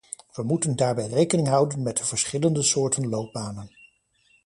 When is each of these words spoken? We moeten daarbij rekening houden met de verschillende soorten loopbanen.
We 0.33 0.43
moeten 0.43 0.75
daarbij 0.75 1.07
rekening 1.07 1.47
houden 1.47 1.83
met 1.83 1.97
de 1.97 2.05
verschillende 2.05 2.61
soorten 2.61 3.09
loopbanen. 3.09 3.71